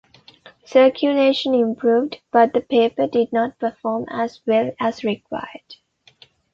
Circulation 0.65 1.53
improved, 1.53 2.21
but 2.31 2.53
the 2.53 2.61
paper 2.61 3.05
did 3.05 3.31
not 3.31 3.59
perform 3.59 4.07
as 4.09 4.41
well 4.47 4.71
as 4.79 5.03
required. 5.03 5.75